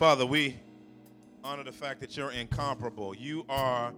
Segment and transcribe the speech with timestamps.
[0.00, 0.56] Father, we
[1.44, 3.14] honor the fact that you're incomparable.
[3.14, 3.92] You are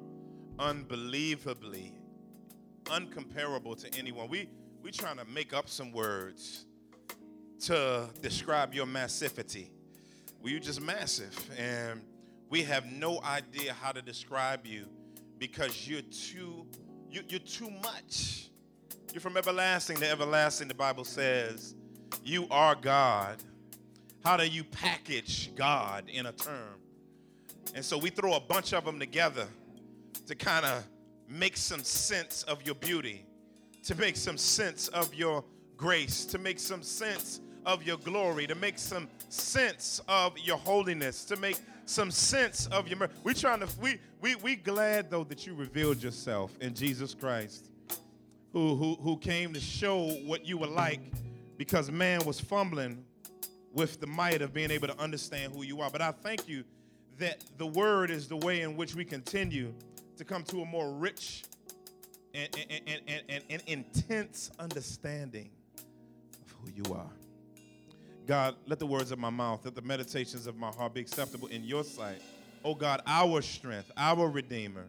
[0.58, 1.94] unbelievably
[2.86, 4.28] uncomparable to anyone.
[4.28, 4.48] We
[4.82, 6.66] we trying to make up some words
[7.66, 9.68] to describe your massivity.
[10.42, 12.02] Well, you're just massive, and
[12.50, 14.86] we have no idea how to describe you
[15.38, 16.66] because you're too
[17.12, 18.50] you, you're too much.
[19.12, 20.66] You're from everlasting to everlasting.
[20.66, 21.76] The Bible says
[22.24, 23.40] you are God.
[24.24, 26.78] How do you package God in a term?
[27.74, 29.48] And so we throw a bunch of them together
[30.26, 30.84] to kind of
[31.28, 33.24] make some sense of your beauty,
[33.84, 35.44] to make some sense of your
[35.76, 41.24] grace, to make some sense of your glory, to make some sense of your holiness,
[41.24, 43.12] to make some sense of your mercy.
[43.24, 47.70] We trying to we we we glad though that you revealed yourself in Jesus Christ,
[48.52, 51.00] who who who came to show what you were like,
[51.56, 53.04] because man was fumbling
[53.72, 55.90] with the might of being able to understand who you are.
[55.90, 56.64] But I thank you
[57.18, 59.72] that the word is the way in which we continue
[60.16, 61.44] to come to a more rich
[62.34, 62.48] and,
[62.86, 67.10] and, and, and, intense understanding of who you are.
[68.26, 71.48] God, let the words of my mouth, let the meditations of my heart be acceptable
[71.48, 72.22] in your sight.
[72.64, 74.86] Oh God, our strength, our Redeemer,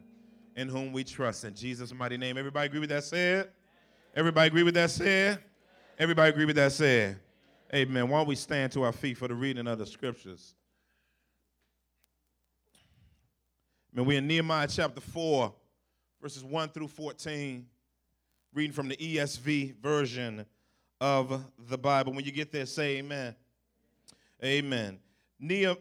[0.56, 1.44] in whom we trust.
[1.44, 2.38] In Jesus' mighty name.
[2.38, 3.50] Everybody agree with that said?
[4.16, 5.40] Everybody agree with that said?
[5.98, 7.18] Everybody agree with that said?
[7.74, 8.08] Amen.
[8.08, 10.54] Why don't we stand to our feet for the reading of the scriptures?
[13.92, 15.52] Man, we're in Nehemiah chapter 4,
[16.22, 17.66] verses 1 through 14,
[18.54, 20.46] reading from the ESV version
[21.02, 22.14] of the Bible.
[22.14, 23.36] When you get there, say amen.
[24.44, 25.00] Amen.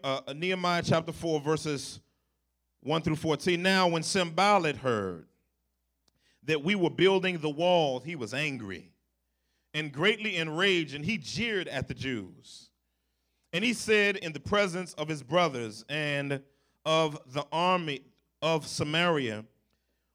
[0.03, 2.01] Uh, Nehemiah chapter 4, verses
[2.81, 3.63] 1 through 14.
[3.63, 5.27] Now, when Sanballat heard
[6.45, 8.92] that we were building the wall, he was angry
[9.75, 12.71] and greatly enraged, and he jeered at the Jews.
[13.53, 16.43] And he said in the presence of his brothers and
[16.85, 18.03] of the army
[18.41, 19.45] of Samaria,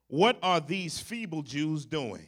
[0.08, 2.28] What are these feeble Jews doing?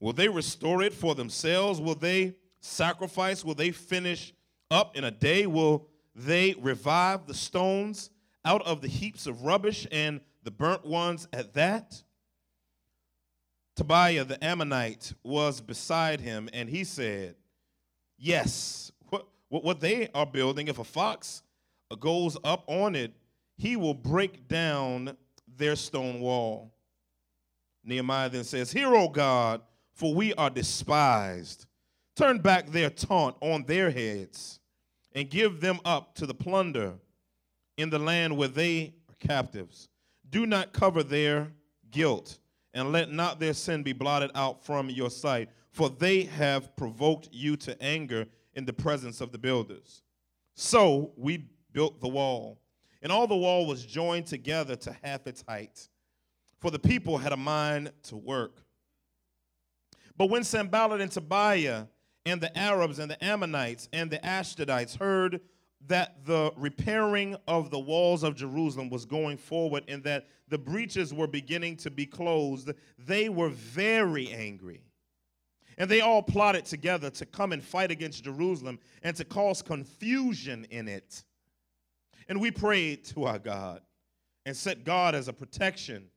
[0.00, 1.80] Will they restore it for themselves?
[1.80, 3.44] Will they sacrifice?
[3.44, 4.32] Will they finish
[4.70, 5.46] up in a day?
[5.46, 8.10] Will they revive the stones
[8.44, 12.02] out of the heaps of rubbish and the burnt ones at that?
[13.80, 17.34] Tobiah the Ammonite was beside him, and he said,
[18.18, 21.42] Yes, what, what they are building, if a fox
[21.98, 23.14] goes up on it,
[23.56, 25.16] he will break down
[25.56, 26.70] their stone wall.
[27.82, 29.62] Nehemiah then says, Hear, O God,
[29.94, 31.64] for we are despised.
[32.14, 34.60] Turn back their taunt on their heads
[35.14, 36.92] and give them up to the plunder
[37.78, 39.88] in the land where they are captives.
[40.28, 41.50] Do not cover their
[41.90, 42.40] guilt,
[42.74, 47.28] and let not their sin be blotted out from your sight, for they have provoked
[47.32, 50.02] you to anger in the presence of the builders.
[50.54, 52.60] So we built the wall,
[53.02, 55.88] and all the wall was joined together to half its height,
[56.60, 58.62] for the people had a mind to work.
[60.16, 61.86] But when Sanballat and Tobiah
[62.26, 65.40] and the Arabs and the Ammonites and the Ashdodites heard
[65.86, 71.14] that the repairing of the walls of Jerusalem was going forward and that the breaches
[71.14, 74.82] were beginning to be closed, they were very angry.
[75.78, 80.66] And they all plotted together to come and fight against Jerusalem and to cause confusion
[80.70, 81.24] in it.
[82.28, 83.80] And we prayed to our God
[84.44, 86.08] and set God as a protection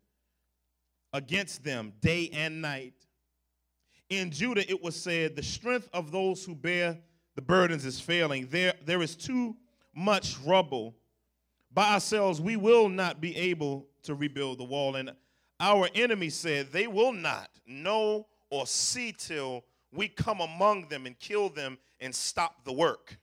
[1.14, 2.94] against them day and night
[4.10, 6.98] in Judah it was said, The strength of those who bear
[7.36, 8.48] the burdens is failing.
[8.50, 9.56] There, there is too
[9.96, 10.96] much rubble.
[11.72, 14.96] By ourselves, we will not be able to rebuild the wall.
[14.96, 15.12] And
[15.60, 21.18] our enemy said, They will not know or see till we come among them and
[21.18, 23.18] kill them and stop the work.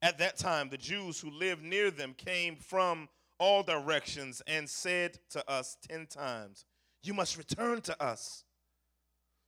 [0.00, 3.08] At that time, the Jews who lived near them came from
[3.38, 6.64] all directions and said to us ten times,
[7.02, 8.44] You must return to us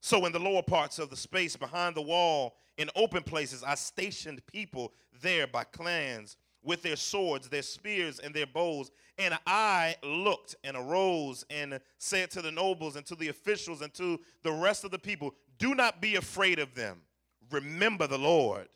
[0.01, 3.75] so, in the lower parts of the space behind the wall, in open places, I
[3.75, 8.91] stationed people there by clans with their swords, their spears, and their bows.
[9.19, 13.93] And I looked and arose and said to the nobles and to the officials and
[13.95, 17.03] to the rest of the people, Do not be afraid of them.
[17.51, 18.69] Remember the Lord,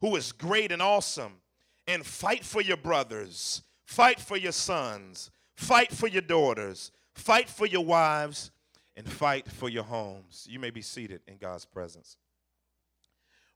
[0.00, 1.34] who is great and awesome,
[1.86, 7.66] and fight for your brothers, fight for your sons, fight for your daughters, fight for
[7.66, 8.50] your wives
[8.96, 10.46] and fight for your homes.
[10.48, 12.16] You may be seated in God's presence.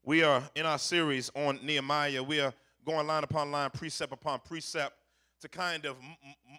[0.05, 2.23] We are in our series on Nehemiah.
[2.23, 2.53] We are
[2.85, 4.95] going line upon line, precept upon precept
[5.41, 5.97] to kind of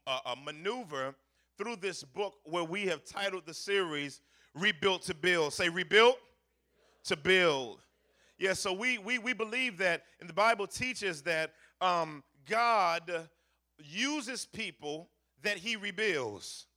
[0.08, 1.16] uh, uh, maneuver
[1.58, 4.22] through this book where we have titled the series
[4.54, 5.54] Rebuilt to Build.
[5.54, 6.20] Say, rebuilt
[7.06, 7.80] to build.
[8.38, 13.28] Yeah, so we, we, we believe that, and the Bible teaches that um, God
[13.78, 15.10] uses people
[15.42, 16.68] that he rebuilds.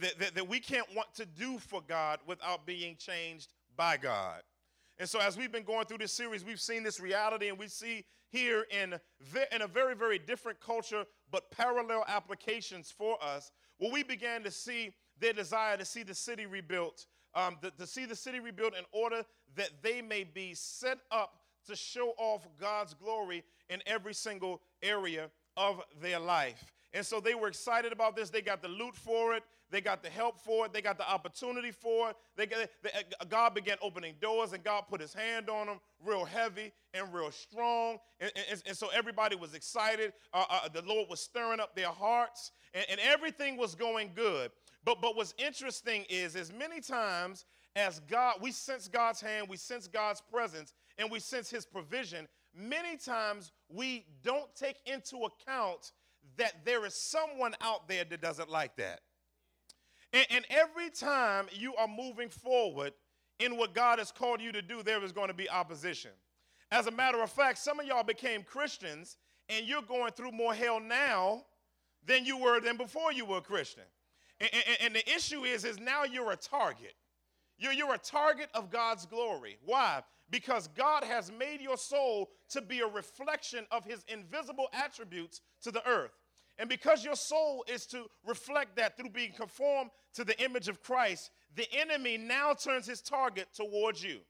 [0.00, 4.42] That, that, that we can't want to do for God without being changed by God.
[4.98, 7.68] And so, as we've been going through this series, we've seen this reality, and we
[7.68, 8.94] see here in,
[9.52, 14.50] in a very, very different culture, but parallel applications for us, where we began to
[14.50, 18.84] see their desire to see the city rebuilt, um, to see the city rebuilt in
[18.92, 19.24] order
[19.56, 25.30] that they may be set up to show off God's glory in every single area
[25.56, 26.73] of their life.
[26.94, 28.30] And so they were excited about this.
[28.30, 29.42] They got the loot for it.
[29.70, 30.72] They got the help for it.
[30.72, 32.16] They got the opportunity for it.
[32.36, 36.24] They they, uh, God began opening doors, and God put his hand on them real
[36.24, 37.98] heavy and real strong.
[38.20, 40.12] And, and, and so everybody was excited.
[40.32, 44.52] Uh, uh, the Lord was stirring up their hearts, and, and everything was going good.
[44.84, 47.44] But, but what's interesting is, is many times
[47.74, 52.28] as God, we sense God's hand, we sense God's presence, and we sense his provision.
[52.56, 55.90] Many times we don't take into account
[56.36, 59.00] that there is someone out there that doesn't like that.
[60.12, 62.92] And, and, every time you are moving forward
[63.40, 66.12] in what God has called you to do, there is going to be opposition.
[66.70, 69.16] As a matter of fact, some of y'all became Christians
[69.48, 71.44] and you're going through more hell now
[72.06, 73.84] than you were than before you were a Christian.
[74.40, 76.94] And, and, and the issue is, is now you're a target.
[77.58, 79.58] You're, you're a target of God's glory.
[79.64, 80.02] Why?
[80.30, 85.70] Because God has made your soul to be a reflection of his invisible attributes to
[85.70, 86.12] the earth.
[86.58, 90.82] And because your soul is to reflect that through being conformed to the image of
[90.82, 94.20] Christ, the enemy now turns his target towards you.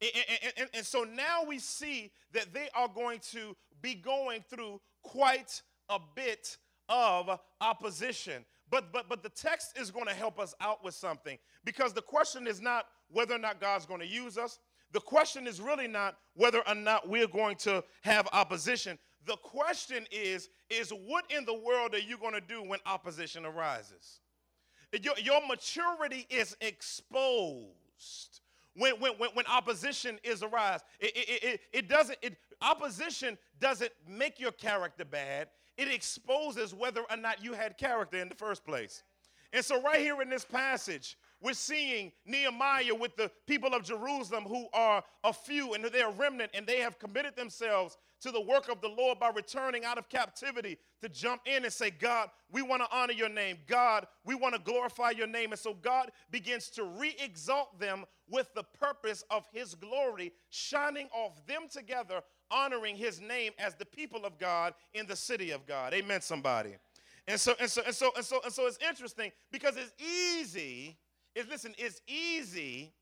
[0.00, 4.44] And, and, and, and, so now we see that they are going to be going
[4.48, 6.58] through quite a bit
[6.88, 8.44] of opposition.
[8.70, 12.02] But, but, but the text is going to help us out with something because the
[12.02, 14.58] question is not whether or not God's going to use us.
[14.92, 18.98] The question is really not whether or not we're going to have opposition.
[19.26, 23.44] The question is, is what in the world are you going to do when opposition
[23.44, 24.20] arises?
[25.02, 28.40] Your, your maturity is exposed
[28.76, 30.80] when, when, when, opposition is arise.
[31.00, 35.48] It, it, it, it doesn't, it, opposition doesn't make your character bad.
[35.76, 39.02] It exposes whether or not you had character in the first place.
[39.52, 44.44] And so right here in this passage, we're seeing Nehemiah with the people of Jerusalem
[44.44, 48.40] who are a few and they're a remnant and they have committed themselves to the
[48.40, 52.30] work of the Lord by returning out of captivity to jump in and say, God,
[52.50, 53.58] we want to honor your name.
[53.66, 55.52] God, we want to glorify your name.
[55.52, 61.08] And so God begins to re exalt them with the purpose of his glory shining
[61.14, 65.66] off them together, honoring his name as the people of God in the city of
[65.66, 65.92] God.
[65.92, 66.76] Amen, somebody.
[67.28, 70.96] And so, and so, and so, and so, and so it's interesting because it's easy,
[71.36, 72.92] is listen, it's easy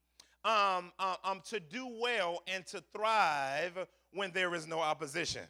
[0.45, 3.79] um, uh, um, to do well and to thrive
[4.13, 5.43] when there is no opposition.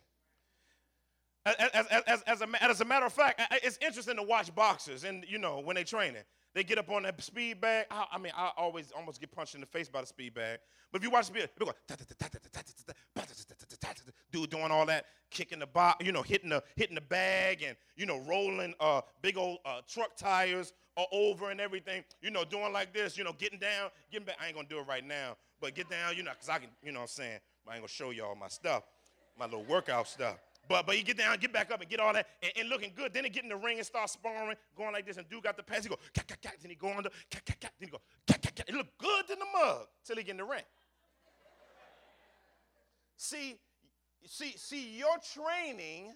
[1.46, 5.04] As, as, as, as, a, as a matter of fact, it's interesting to watch boxers
[5.04, 6.22] and, you know, when they're training.
[6.54, 7.86] They get up on that speed bag.
[7.90, 10.60] I, I, mean, I always almost get punched in the face by the speed bag.
[10.92, 11.48] But if you watch speed,
[14.32, 17.76] dude doing all that, kicking the box, you know, hitting the hitting the bag and
[17.96, 20.72] you know, rolling uh, big old uh, truck tires
[21.12, 22.04] over and everything.
[22.22, 24.36] You know, doing like this, you know, getting down, getting back.
[24.40, 26.68] I ain't gonna do it right now, but get down, you know, cause I can,
[26.82, 27.38] you know, what I'm saying.
[27.68, 28.84] I ain't gonna show y'all my stuff,
[29.38, 30.36] my little workout stuff.
[30.68, 32.92] But but you get down, get back up, and get all that, and, and looking
[32.94, 33.12] good.
[33.12, 35.56] Then he get in the ring and start sparring, going like this, and dude got
[35.56, 35.82] the pass.
[35.82, 36.54] He go, cat, cat, cat.
[36.60, 37.72] Then he go under, cat, cat, cat.
[37.78, 38.68] Then he go, cat, cat, cat.
[38.68, 40.62] It look good in the mug till he get in the ring.
[43.16, 43.56] see,
[44.26, 46.14] see, see, your training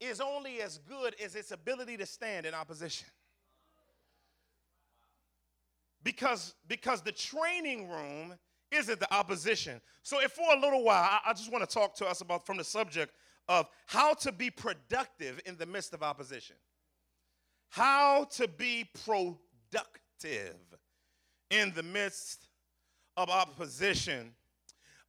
[0.00, 3.08] is only as good as its ability to stand in opposition.
[6.02, 8.34] Because, because the training room
[8.70, 9.80] isn't the opposition?
[10.02, 12.46] So, if for a little while, I, I just want to talk to us about
[12.46, 13.12] from the subject
[13.48, 16.56] of how to be productive in the midst of opposition.
[17.68, 20.56] How to be productive
[21.50, 22.48] in the midst
[23.16, 24.32] of opposition.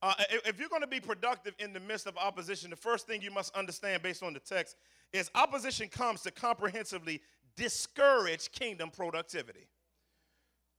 [0.03, 0.15] Uh,
[0.45, 3.29] if you're going to be productive in the midst of opposition, the first thing you
[3.29, 4.75] must understand based on the text
[5.13, 7.21] is opposition comes to comprehensively
[7.55, 9.67] discourage kingdom productivity.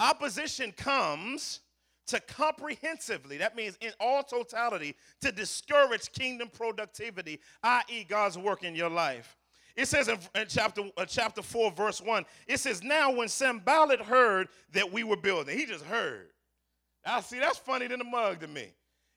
[0.01, 1.61] Opposition comes
[2.09, 8.75] to comprehensively, that means in all totality, to discourage kingdom productivity, i.e., God's work in
[8.75, 9.37] your life.
[9.77, 14.01] It says in, in chapter, uh, chapter 4, verse 1, it says, Now when Sanballat
[14.01, 16.29] heard that we were building, he just heard.
[17.07, 18.73] I see, that's funny than a mug to me.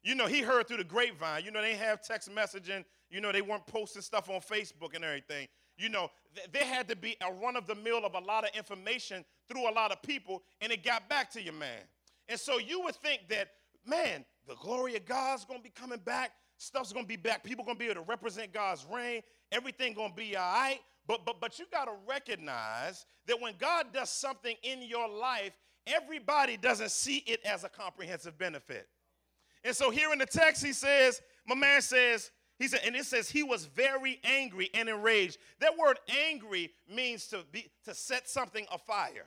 [0.06, 1.44] You know, he heard through the grapevine.
[1.44, 2.86] You know, they have text messaging.
[3.10, 5.48] You know, they weren't posting stuff on Facebook and everything.
[5.78, 8.44] You know, th- there had to be a run of the mill of a lot
[8.44, 11.82] of information through a lot of people, and it got back to you, man.
[12.30, 13.50] And so you would think that,
[13.84, 16.34] man, the glory of God's to be coming back.
[16.58, 17.44] Stuff's gonna be back.
[17.44, 19.22] People gonna be able to represent God's reign.
[19.52, 20.80] Everything gonna be all right.
[21.08, 25.58] But but but you gotta recognize that when God does something in your life,
[25.88, 28.88] everybody doesn't see it as a comprehensive benefit.
[29.65, 33.05] And so here in the text, he says, my man says, he said, and it
[33.05, 35.39] says he was very angry and enraged.
[35.60, 35.98] That word
[36.29, 39.25] angry means to be to set something afire.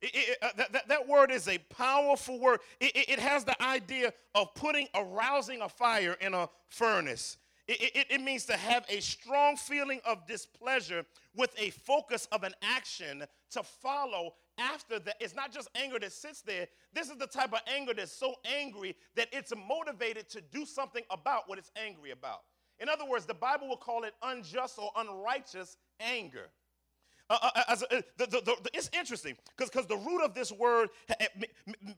[0.00, 2.60] It, it, uh, that, that, word is a powerful word.
[2.80, 7.36] It, it, has the idea of putting, arousing a fire in a furnace.
[7.68, 11.06] It, means to have a strong feeling of displeasure
[11.36, 15.16] with a focus of an action to follow after that.
[15.20, 16.68] It's not just anger that sits there.
[16.92, 21.02] This is the type of anger that's so angry that it's motivated to do something
[21.10, 22.42] about what it's angry about.
[22.80, 26.48] In other words, the Bible will call it unjust or unrighteous anger.
[27.30, 30.50] Uh, uh, uh as a, the, the, the, it's interesting because the root of this
[30.52, 30.90] word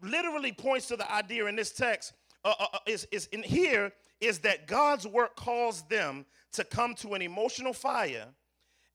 [0.03, 2.13] literally points to the idea in this text
[2.45, 3.91] uh, uh, uh, is, is in here
[4.21, 8.27] is that God's work caused them to come to an emotional fire,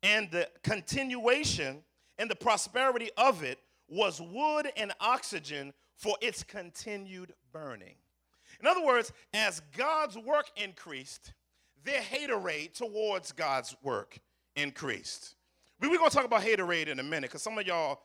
[0.03, 1.83] and the continuation
[2.19, 3.57] and the prosperity of it
[3.87, 7.95] was wood and oxygen for its continued burning.
[8.61, 11.33] In other words, as God's work increased,
[11.83, 14.19] their haterade towards God's work
[14.55, 15.35] increased.
[15.81, 18.01] We're going to talk about haterade in a minute because some of y'all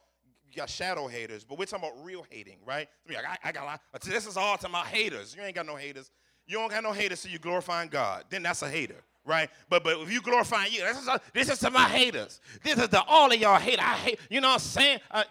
[0.55, 2.89] got shadow haters, but we're talking about real hating, right?
[3.11, 5.35] I, I got this is all to my haters.
[5.37, 6.13] You ain't got no haters.
[6.47, 8.25] You don't got no haters, so you're glorifying God.
[8.31, 9.51] Then that's a hater, right?
[9.69, 12.41] But but if you glorifying you, this is a, this is to my haters.
[12.63, 13.79] This is to all of y'all hate.
[13.79, 14.21] I hate.
[14.31, 15.01] You know what I'm saying?
[15.11, 15.25] Uh,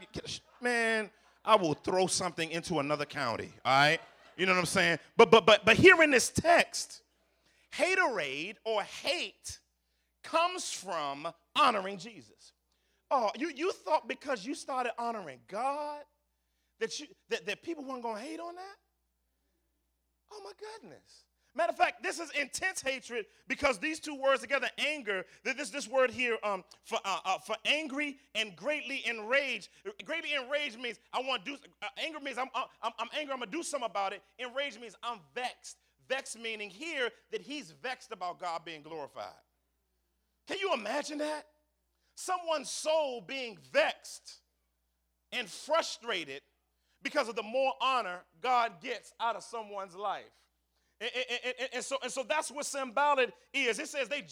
[0.61, 1.09] man,
[1.43, 3.51] I will throw something into another county.
[3.65, 3.99] All right.
[4.37, 4.99] You know what I'm saying?
[5.15, 7.01] But but but but here in this text,
[7.77, 9.59] haterade or hate
[10.23, 12.53] comes from honoring Jesus.
[13.11, 16.01] Oh, you, you thought because you started honoring God
[16.79, 18.75] that, you, that, that people weren't to hate on that?
[20.31, 21.25] Oh, my goodness.
[21.55, 25.87] Matter of fact, this is intense hatred because these two words together, anger, this, this
[25.87, 29.69] word here um, for, uh, uh, for angry and greatly enraged.
[30.03, 33.33] Greatly enraged means I want to do, uh, anger means I'm, uh, I'm, I'm angry,
[33.33, 34.23] I'm going to do something about it.
[34.39, 35.77] Enraged means I'm vexed.
[36.09, 39.27] Vexed meaning here that he's vexed about God being glorified.
[40.47, 41.45] Can you imagine that?
[42.15, 44.39] someone's soul being vexed
[45.31, 46.41] and frustrated
[47.01, 50.23] because of the more honor God gets out of someone's life.
[51.03, 51.11] And,
[51.59, 53.77] and, and, so, and so that's what symbolic is.
[53.77, 54.25] It says they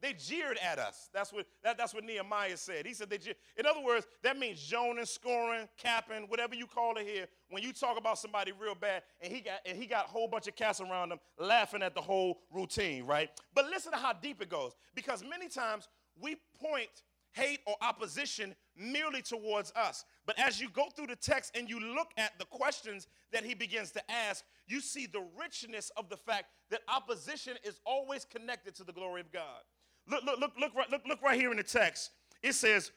[0.00, 1.10] they jeered at us.
[1.12, 2.86] That's what that, that's what Nehemiah said.
[2.86, 3.36] He said they jeered.
[3.58, 7.26] In other words, that means joning, scoring, capping, whatever you call it here.
[7.50, 10.28] When you talk about somebody real bad, and he got and he got a whole
[10.28, 13.30] bunch of cats around him laughing at the whole routine, right?
[13.54, 14.72] But listen to how deep it goes.
[14.94, 15.88] Because many times
[16.18, 16.88] we point
[17.34, 20.04] hate or opposition merely towards us.
[20.26, 23.54] But as you go through the text and you look at the questions that he
[23.54, 28.74] begins to ask, you see the richness of the fact that opposition is always connected
[28.76, 29.62] to the glory of God.
[30.08, 32.10] Look, look, look, look, right, look, look right here in the text.
[32.42, 32.92] It says,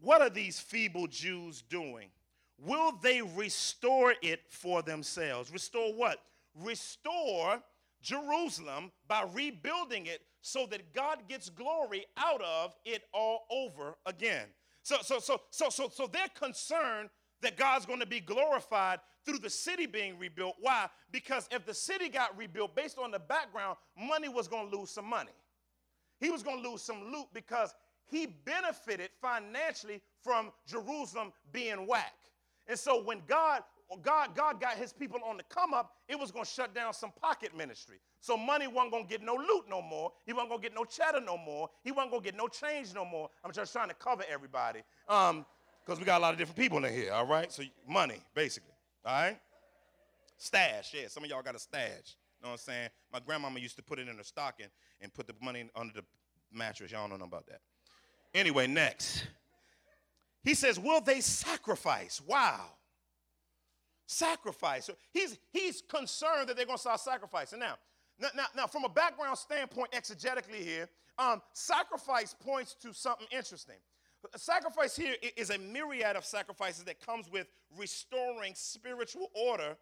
[0.00, 2.08] What are these feeble Jews doing?
[2.58, 5.52] Will they restore it for themselves?
[5.52, 6.18] Restore what?
[6.54, 7.62] Restore
[8.02, 14.46] Jerusalem by rebuilding it so that God gets glory out of it all over again.
[14.82, 17.10] So, so, so, so, so, so they're concerned
[17.42, 20.56] that God's going to be glorified through the city being rebuilt.
[20.60, 20.88] Why?
[21.12, 24.90] Because if the city got rebuilt based on the background, money was going to lose
[24.90, 25.32] some money.
[26.18, 27.74] He was going to lose some loot because
[28.06, 32.14] he benefited financially from Jerusalem being whack.
[32.66, 33.62] And so when God
[33.96, 36.92] God, God got his people on the come up, it was going to shut down
[36.94, 37.96] some pocket ministry.
[38.20, 40.12] So money wasn't going to get no loot no more.
[40.26, 41.68] He wasn't going to get no cheddar no more.
[41.82, 43.28] He wasn't going to get no change no more.
[43.44, 45.44] I'm just trying to cover everybody Um,
[45.84, 47.50] because um, we got a lot of different people in here, all right?
[47.50, 49.40] So money, basically, all right?
[50.36, 51.80] Stash, yeah, some of y'all got a stash.
[52.38, 52.88] You know what I'm saying?
[53.12, 54.66] My grandmama used to put it in her stocking
[55.00, 56.04] and put the money under the
[56.52, 56.92] mattress.
[56.92, 57.60] Y'all don't know about that.
[58.34, 59.26] Anyway, next.
[60.44, 62.22] He says, Will they sacrifice?
[62.26, 62.70] Wow
[64.10, 64.86] sacrifice.
[64.86, 67.60] So he's, he's concerned that they're going to start sacrificing.
[67.60, 67.76] Now,
[68.18, 70.88] now, now, now, from a background standpoint, exegetically here,
[71.18, 73.76] um, sacrifice points to something interesting.
[74.36, 77.46] Sacrifice here is a myriad of sacrifices that comes with
[77.78, 79.76] restoring spiritual order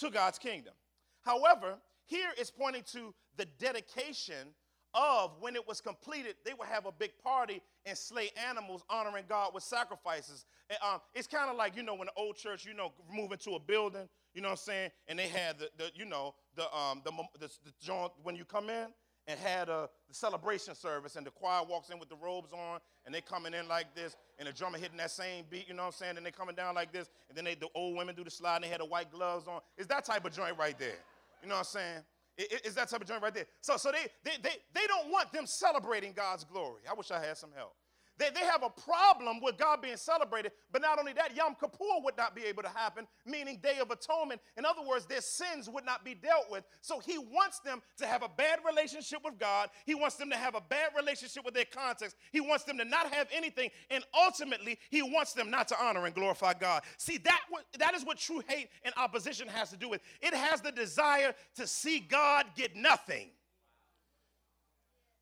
[0.00, 0.72] to God's kingdom.
[1.20, 1.74] However,
[2.06, 4.54] here it's pointing to the dedication
[4.94, 9.24] of when it was completed, they would have a big party and slay animals honoring
[9.28, 10.44] God with sacrifices.
[10.68, 13.32] And, um, it's kind of like, you know, when the old church, you know, move
[13.32, 14.90] into a building, you know what I'm saying?
[15.08, 18.44] And they had the, the you know, the, um, the, the, the joint when you
[18.44, 18.86] come in
[19.28, 23.14] and had a celebration service and the choir walks in with the robes on and
[23.14, 25.88] they coming in like this and the drummer hitting that same beat, you know what
[25.88, 26.16] I'm saying?
[26.16, 28.56] And they coming down like this and then they, the old women do the slide
[28.56, 29.60] and they had the white gloves on.
[29.78, 30.98] It's that type of joint right there.
[31.42, 32.02] You know what I'm saying?
[32.38, 33.46] Is that type of joint right there?
[33.60, 36.82] So, so they, they, they, they don't want them celebrating God's glory.
[36.90, 37.74] I wish I had some help.
[38.18, 42.00] They, they have a problem with God being celebrated, but not only that, Yom Kippur
[42.04, 44.40] would not be able to happen, meaning Day of Atonement.
[44.56, 46.64] In other words, their sins would not be dealt with.
[46.82, 49.70] So he wants them to have a bad relationship with God.
[49.86, 52.16] He wants them to have a bad relationship with their context.
[52.32, 53.70] He wants them to not have anything.
[53.90, 56.82] And ultimately, he wants them not to honor and glorify God.
[56.98, 57.40] See, that,
[57.78, 60.00] that is what true hate and opposition has to do with.
[60.20, 63.30] It has the desire to see God get nothing.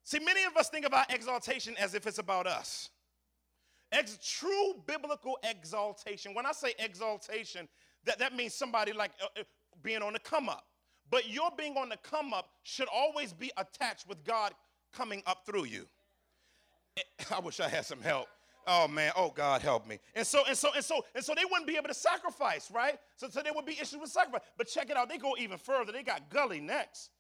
[0.05, 2.91] See, many of us think about exaltation as if it's about us.
[3.93, 7.69] Ex- true biblical exaltation, when I say exaltation,
[8.05, 9.43] that, that means somebody like uh, uh,
[9.83, 10.65] being on the come up.
[11.11, 14.53] But your being on the come up should always be attached with God
[14.93, 15.87] coming up through you.
[16.97, 17.03] Eh,
[17.35, 18.29] I wish I had some help.
[18.67, 19.99] Oh man, oh God, help me.
[20.15, 22.99] And so, and so, and so, and so they wouldn't be able to sacrifice, right?
[23.17, 24.43] So, so there would be issues with sacrifice.
[24.57, 25.93] But check it out, they go even further.
[25.93, 27.11] They got gully next.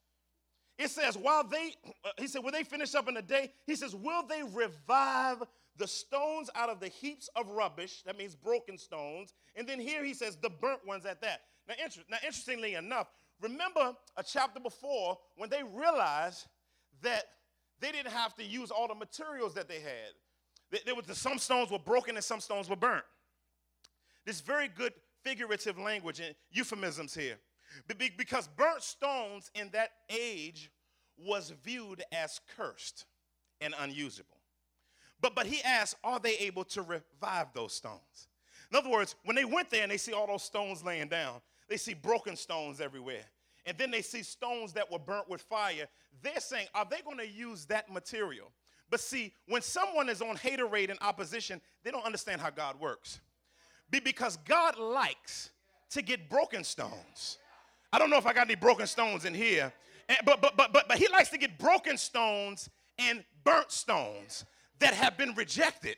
[0.80, 1.74] It says, while they,
[2.06, 5.42] uh, he said, when they finish up in the day, he says, will they revive
[5.76, 8.02] the stones out of the heaps of rubbish?
[8.06, 9.34] That means broken stones.
[9.54, 11.42] And then here he says, the burnt ones at that.
[11.68, 13.08] Now, inter- now interestingly enough,
[13.42, 16.46] remember a chapter before when they realized
[17.02, 17.24] that
[17.80, 20.80] they didn't have to use all the materials that they had.
[20.86, 23.04] There was the, some stones were broken and some stones were burnt.
[24.24, 27.36] This very good figurative language and euphemisms here.
[28.16, 30.70] Because burnt stones in that age
[31.16, 33.06] was viewed as cursed
[33.60, 34.36] and unusable.
[35.20, 38.28] But, but he asked, are they able to revive those stones?
[38.70, 41.40] In other words, when they went there and they see all those stones laying down,
[41.68, 43.24] they see broken stones everywhere.
[43.66, 45.86] And then they see stones that were burnt with fire.
[46.22, 48.50] They're saying, are they going to use that material?
[48.88, 53.20] But see, when someone is on haterade and opposition, they don't understand how God works.
[53.90, 55.50] Be because God likes
[55.90, 57.38] to get broken stones.
[57.92, 59.72] I don't know if I got any broken stones in here,
[60.24, 62.68] but, but, but, but, but he likes to get broken stones
[62.98, 64.44] and burnt stones
[64.78, 65.96] that have been rejected.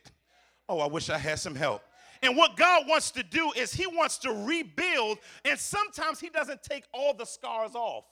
[0.69, 1.81] Oh, I wish I had some help.
[2.21, 6.63] And what God wants to do is He wants to rebuild, and sometimes He doesn't
[6.63, 8.05] take all the scars off.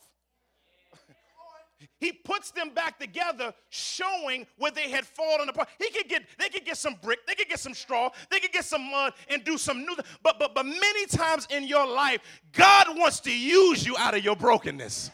[2.00, 5.70] He puts them back together, showing where they had fallen apart.
[5.80, 8.52] He could get, they could get some brick, they could get some straw, they could
[8.52, 9.96] get some mud and do some new.
[10.24, 12.22] But but but many times in your life,
[12.54, 15.12] God wants to use you out of your brokenness.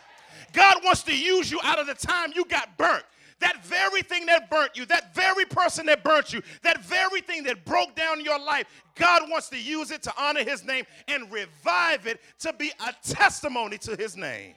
[0.54, 3.04] God wants to use you out of the time you got burnt.
[3.40, 7.44] That very thing that burnt you, that very person that burnt you, that very thing
[7.44, 11.32] that broke down your life, God wants to use it to honor his name and
[11.32, 14.56] revive it to be a testimony to his name.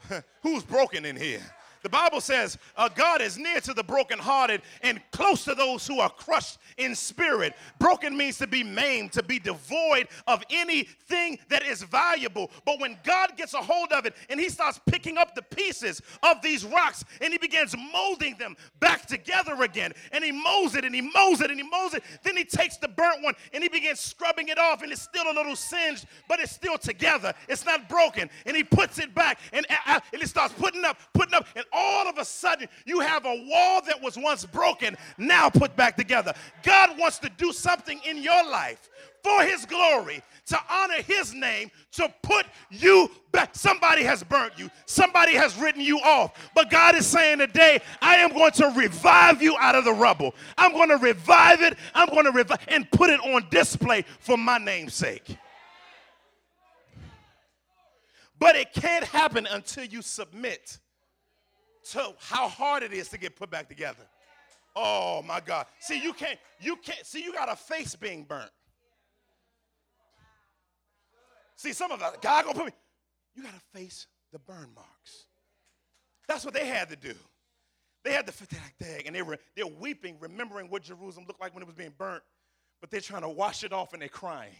[0.42, 1.42] Who's broken in here?
[1.82, 6.00] The Bible says uh, God is near to the brokenhearted and close to those who
[6.00, 7.54] are crushed in spirit.
[7.78, 12.50] Broken means to be maimed, to be devoid of anything that is valuable.
[12.64, 16.02] But when God gets a hold of it and He starts picking up the pieces
[16.22, 20.84] of these rocks and He begins molding them back together again, and He molds it
[20.84, 23.62] and He molds it and He molds it, then He takes the burnt one and
[23.62, 27.32] He begins scrubbing it off, and it's still a little singed, but it's still together.
[27.48, 31.34] It's not broken, and He puts it back and, and it starts putting up, putting
[31.34, 35.48] up, and all of a sudden you have a wall that was once broken now
[35.50, 36.32] put back together.
[36.62, 38.88] God wants to do something in your life
[39.22, 43.54] for his glory, to honor his name, to put you back.
[43.54, 46.50] Somebody has burnt you, somebody has written you off.
[46.54, 50.34] But God is saying today, I am going to revive you out of the rubble.
[50.56, 54.36] I'm going to revive it, I'm going to revive and put it on display for
[54.36, 55.36] my name's sake.
[58.38, 60.78] But it can't happen until you submit
[61.92, 64.04] to how hard it is to get put back together.
[64.76, 65.66] Oh my God.
[65.80, 68.50] See, you can't, you can't, see, you got a face being burnt.
[71.56, 72.72] See, some of us, God gonna put me,
[73.34, 75.26] you gotta face the burn marks.
[76.28, 77.14] That's what they had to do.
[78.04, 81.40] They had to fit that tag, and they were they're weeping, remembering what Jerusalem looked
[81.40, 82.22] like when it was being burnt,
[82.80, 84.54] but they're trying to wash it off and they're crying.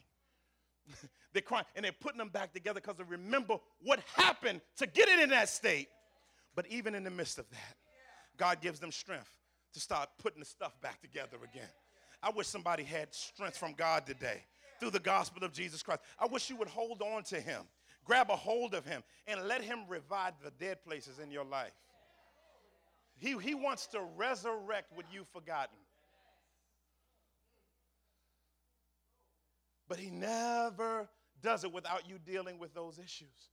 [1.32, 5.08] they're crying and they're putting them back together because they remember what happened to get
[5.08, 5.88] it in that state.
[6.54, 7.76] But even in the midst of that,
[8.36, 9.30] God gives them strength
[9.74, 11.68] to start putting the stuff back together again.
[12.22, 14.42] I wish somebody had strength from God today
[14.80, 16.02] through the gospel of Jesus Christ.
[16.18, 17.62] I wish you would hold on to Him,
[18.04, 21.72] grab a hold of Him, and let Him revive the dead places in your life.
[23.18, 25.76] He, he wants to resurrect what you've forgotten.
[29.88, 31.08] But He never
[31.42, 33.50] does it without you dealing with those issues.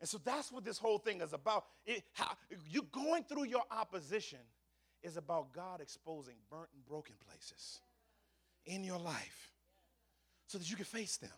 [0.00, 1.64] And so that's what this whole thing is about.
[1.86, 2.36] It, how,
[2.70, 4.38] you going through your opposition
[5.02, 7.80] is about God exposing burnt and broken places
[8.66, 9.52] in your life
[10.46, 11.30] so that you can face them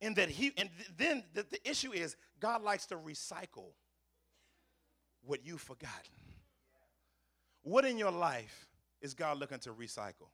[0.00, 3.72] And that he, and th- then the, the issue is God likes to recycle
[5.24, 6.14] what you've forgotten.
[7.62, 8.68] What in your life
[9.02, 10.30] is God looking to recycle?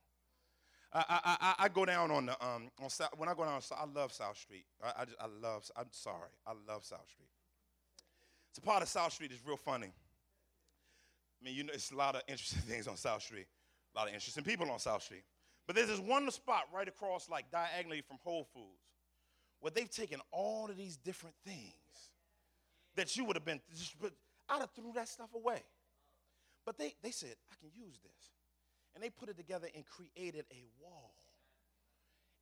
[0.93, 1.05] I,
[1.41, 4.13] I, I, go down on the um on South, when I go down, I love
[4.13, 4.65] South Street.
[4.83, 5.69] I, I, just, I love.
[5.77, 7.29] I'm sorry, I love South Street.
[8.51, 9.89] It's a part of South Street is real funny.
[9.89, 13.47] I mean, you know, it's a lot of interesting things on South Street,
[13.95, 15.25] a lot of interesting people on South Street.
[15.67, 18.87] But there's this one spot right across, like diagonally from Whole Foods,
[19.61, 21.73] where they've taken all of these different things
[22.95, 23.61] that you would have been.
[23.77, 23.97] Just,
[24.49, 25.63] I'd have threw that stuff away.
[26.65, 28.36] But they, they said, I can use this.
[28.97, 31.13] And they put it together and created a wall.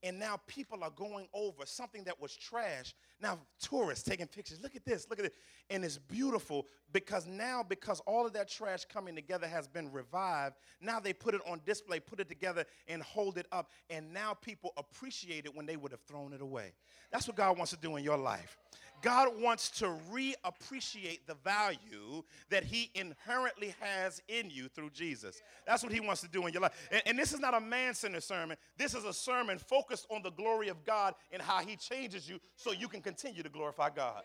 [0.04, 2.94] And now people are going over something that was trash.
[3.20, 4.60] Now tourists taking pictures.
[4.62, 5.34] Look at this, look at it.
[5.70, 10.56] And it's beautiful because now, because all of that trash coming together has been revived,
[10.80, 13.70] now they put it on display, put it together, and hold it up.
[13.88, 16.74] And now people appreciate it when they would have thrown it away.
[17.10, 18.58] That's what God wants to do in your life.
[19.04, 25.42] God wants to reappreciate the value that He inherently has in you through Jesus.
[25.66, 26.88] That's what He wants to do in your life.
[26.90, 30.22] And, and this is not a man centered sermon, this is a sermon focused on
[30.22, 33.90] the glory of God and how He changes you so you can continue to glorify
[33.94, 34.22] God.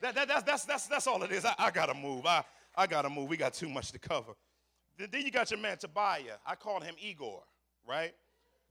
[0.00, 1.44] That, that, that's, that's, that's, that's all it is.
[1.44, 2.24] I, I got to move.
[2.24, 2.44] I,
[2.76, 3.28] I got to move.
[3.28, 4.34] We got too much to cover.
[4.96, 6.36] Then, you got your man Tobiah.
[6.46, 7.42] I call him Igor,
[7.88, 8.12] right?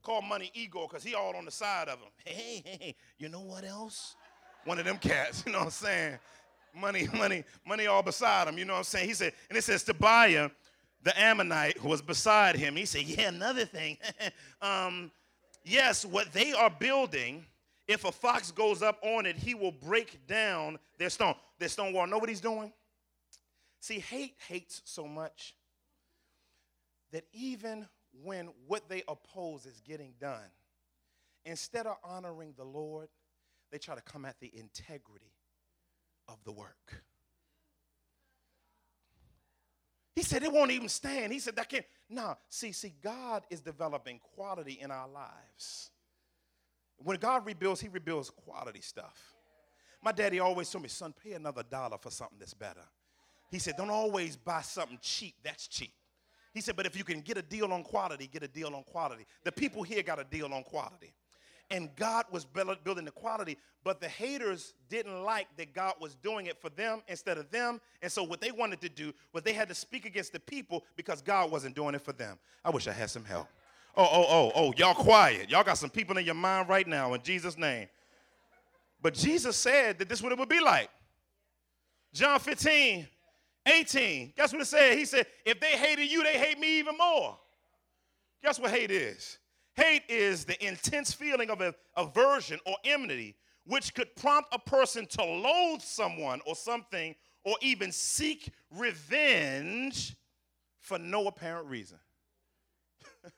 [0.03, 2.07] Call money Igor because he all on the side of him.
[2.25, 4.15] Hey, hey, hey, you know what else?
[4.65, 6.19] One of them cats, you know what I'm saying?
[6.75, 9.07] Money, money, money all beside him, you know what I'm saying?
[9.07, 10.49] He said, and it says Tobiah,
[11.03, 12.75] the Ammonite, who was beside him.
[12.75, 13.97] He said, Yeah, another thing.
[14.61, 15.11] um,
[15.63, 17.45] yes, what they are building,
[17.87, 21.35] if a fox goes up on it, he will break down their stone.
[21.57, 22.07] Their stone wall.
[22.07, 22.71] Know what he's doing?
[23.81, 25.55] See, hate hates so much
[27.11, 27.87] that even
[28.23, 30.51] when what they oppose is getting done,
[31.45, 33.07] instead of honoring the Lord,
[33.71, 35.33] they try to come at the integrity
[36.27, 37.03] of the work.
[40.15, 41.31] He said it won't even stand.
[41.31, 41.85] He said that can't.
[42.09, 45.91] No, see, see, God is developing quality in our lives.
[46.97, 49.33] When God rebuilds, He rebuilds quality stuff.
[50.01, 52.83] My daddy always told me, son, pay another dollar for something that's better.
[53.51, 55.93] He said, don't always buy something cheap that's cheap.
[56.53, 58.83] He said, but if you can get a deal on quality, get a deal on
[58.83, 59.25] quality.
[59.43, 61.13] The people here got a deal on quality
[61.71, 66.47] and God was building the quality, but the haters didn't like that God was doing
[66.47, 67.79] it for them instead of them.
[68.01, 70.83] And so what they wanted to do was they had to speak against the people
[70.95, 72.37] because God wasn't doing it for them.
[72.65, 73.47] I wish I had some help.
[73.95, 75.49] Oh, oh, oh, oh, y'all quiet.
[75.49, 77.87] Y'all got some people in your mind right now in Jesus' name.
[79.01, 80.89] But Jesus said that this is what it would be like.
[82.13, 83.07] John 15,
[83.65, 84.33] 18.
[84.35, 84.97] Guess what it said?
[84.97, 87.37] He said, if they hated you, they hate me even more.
[88.43, 89.37] Guess what hate is?
[89.75, 91.61] Hate is the intense feeling of
[91.95, 97.91] aversion or enmity, which could prompt a person to loathe someone or something or even
[97.91, 100.15] seek revenge
[100.79, 101.99] for no apparent reason.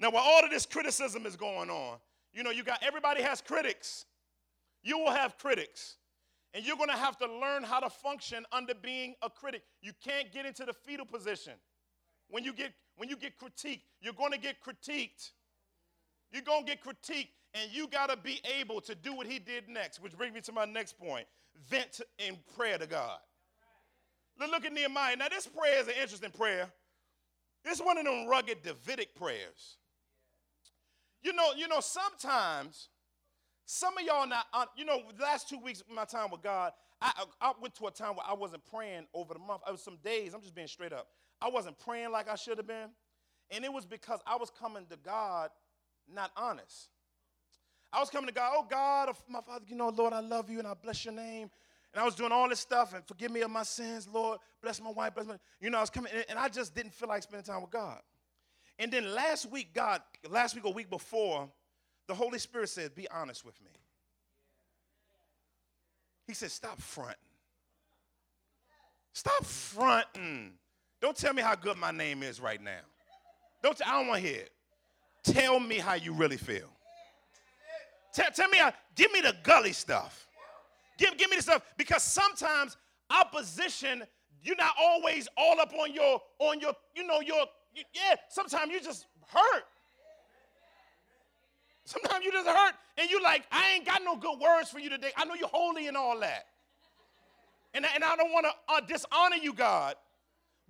[0.00, 1.98] now, while all of this criticism is going on,
[2.32, 4.06] you know, you got everybody has critics.
[4.82, 5.96] You will have critics.
[6.52, 9.62] And you're going to have to learn how to function under being a critic.
[9.82, 11.52] You can't get into the fetal position.
[12.30, 15.30] When you get when you get critiqued, you're going to get critiqued.
[16.32, 19.38] You're going to get critiqued, and you got to be able to do what he
[19.38, 21.26] did next, which brings me to my next point
[21.68, 23.18] vent in prayer to God.
[24.38, 25.16] Look at Nehemiah.
[25.16, 26.70] Now, this prayer is an interesting prayer.
[27.64, 29.76] It's one of them rugged Davidic prayers.
[31.22, 32.88] You know, you know, sometimes
[33.66, 36.42] some of y'all not, uh, you know, the last two weeks of my time with
[36.42, 39.60] God, I, I went to a time where I wasn't praying over the month.
[39.66, 41.08] I was some days, I'm just being straight up.
[41.40, 42.90] I wasn't praying like I should have been.
[43.50, 45.50] And it was because I was coming to God
[46.12, 46.88] not honest.
[47.92, 50.58] I was coming to God, oh God, my Father, you know, Lord, I love you
[50.58, 51.50] and I bless your name.
[51.92, 54.38] And I was doing all this stuff and forgive me of my sins, Lord.
[54.62, 57.08] Bless my wife, bless my, you know, I was coming and I just didn't feel
[57.08, 57.98] like spending time with God.
[58.78, 61.48] And then last week, God, last week or week before,
[62.06, 63.70] the Holy Spirit said, be honest with me.
[66.26, 67.16] He said, stop fronting.
[69.12, 70.52] Stop fronting.
[71.00, 72.80] Don't tell me how good my name is right now.
[73.62, 74.52] Don't t- I don't want to hear it.
[75.22, 76.68] Tell me how you really feel.
[78.12, 80.26] Tell, tell me how, give me the gully stuff.
[80.98, 82.76] Give, give me the stuff because sometimes
[83.08, 84.02] opposition,
[84.42, 88.70] you're not always all up on your, on your, you know, your, you, yeah, sometimes
[88.70, 89.64] you just hurt.
[91.84, 94.90] Sometimes you just hurt and you like, I ain't got no good words for you
[94.90, 95.10] today.
[95.16, 96.46] I know you're holy and all that.
[97.74, 99.94] And, and I don't want to uh, dishonor you, God.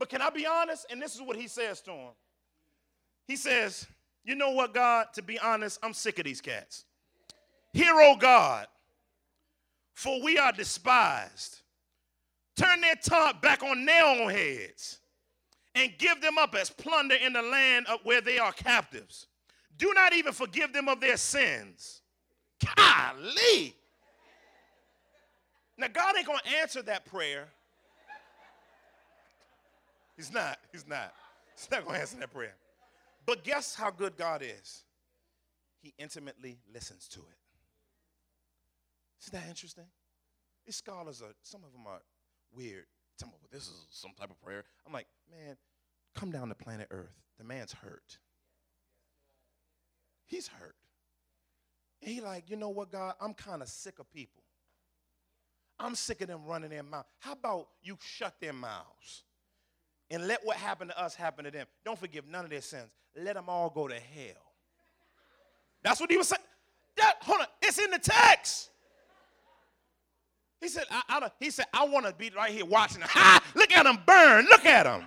[0.01, 0.87] But can I be honest?
[0.91, 2.13] And this is what he says to him.
[3.29, 3.87] He says,
[4.25, 5.09] You know what, God?
[5.15, 6.87] To be honest, I'm sick of these cats.
[7.75, 8.67] Hear, O God,
[9.95, 11.61] for we are despised.
[12.57, 14.99] Turn their taunt back on their own heads
[15.75, 19.27] and give them up as plunder in the land of where they are captives.
[19.77, 22.01] Do not even forgive them of their sins.
[22.77, 23.77] Golly.
[25.77, 27.49] Now, God ain't to answer that prayer.
[30.21, 30.59] He's not.
[30.71, 31.15] He's not.
[31.57, 32.53] He's not going to answer that prayer.
[33.25, 34.85] But guess how good God is?
[35.81, 37.39] He intimately listens to it.
[39.23, 39.87] Isn't that interesting?
[40.67, 42.03] These scholars are, some of them are
[42.55, 42.85] weird.
[43.19, 44.63] Tell me, well, this is some type of prayer.
[44.87, 45.57] I'm like, man,
[46.15, 47.17] come down to planet Earth.
[47.39, 48.19] The man's hurt.
[50.27, 50.77] He's hurt.
[52.03, 53.15] And he like, you know what, God?
[53.23, 54.43] I'm kind of sick of people.
[55.79, 57.07] I'm sick of them running their mouth.
[57.21, 59.25] How about you shut their mouths
[60.11, 61.67] and let what happened to us happen to them?
[61.85, 62.91] Don't forgive none of their sins.
[63.17, 64.53] Let them all go to hell.
[65.83, 66.43] That's what he was saying.
[66.97, 68.71] That, hold on, it's in the text.
[70.61, 73.01] He said, I, I he said, I want to be right here watching.
[73.01, 73.41] Ha!
[73.55, 74.45] Look at them burn.
[74.47, 75.07] Look at them.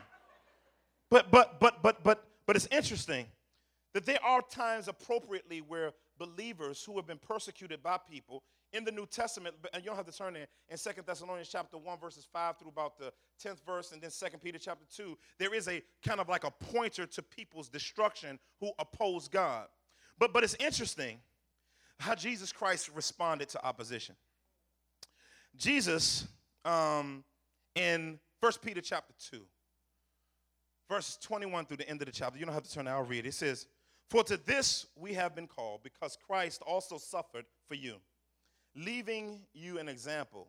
[1.11, 3.27] But but but but but but it's interesting
[3.93, 8.41] that there are times appropriately where believers who have been persecuted by people
[8.73, 11.77] in the New Testament, and you don't have to turn there, in Second Thessalonians chapter
[11.77, 15.53] 1, verses 5 through about the 10th verse, and then Second Peter chapter 2, there
[15.53, 19.67] is a kind of like a pointer to people's destruction who oppose God.
[20.17, 21.19] But but it's interesting
[21.99, 24.15] how Jesus Christ responded to opposition.
[25.55, 26.27] Jesus,
[26.65, 27.23] um,
[27.75, 29.41] in 1 Peter chapter 2,
[30.89, 33.25] verses 21 through the end of the chapter, you don't have to turn, I'll read.
[33.25, 33.67] It says,
[34.09, 37.97] For to this we have been called, because Christ also suffered for you,
[38.75, 40.47] leaving you an example,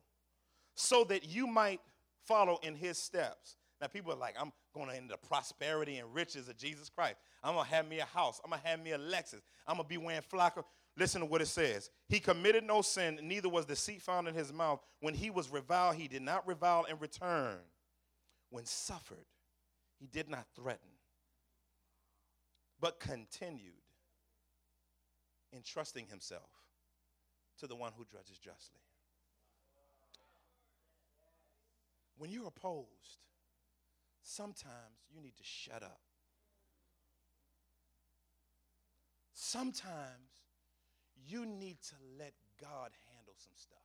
[0.74, 1.80] so that you might
[2.26, 3.56] follow in his steps.
[3.80, 7.16] Now, people are like, I'm going to end the prosperity and riches of Jesus Christ.
[7.42, 8.40] I'm going to have me a house.
[8.42, 9.42] I'm going to have me a Lexus.
[9.66, 10.64] I'm going to be wearing Flacco.
[10.96, 11.90] Listen to what it says.
[12.08, 14.80] He committed no sin, neither was deceit found in his mouth.
[15.00, 17.58] When he was reviled, he did not revile in return.
[18.50, 19.26] When suffered,
[19.98, 20.88] he did not threaten,
[22.80, 23.72] but continued
[25.52, 26.63] entrusting himself
[27.60, 28.80] to the one who judges justly.
[32.16, 33.18] When you're opposed,
[34.22, 36.00] sometimes you need to shut up.
[39.32, 40.44] Sometimes
[41.26, 43.78] you need to let God handle some stuff.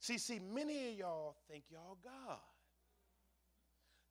[0.00, 2.38] See, see, many of y'all think y'all God.